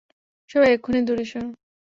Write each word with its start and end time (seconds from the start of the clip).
সবাই, 0.49 0.69
এক্ষুণি 0.75 0.99
দূরে 1.07 1.25
সরো! 1.31 1.47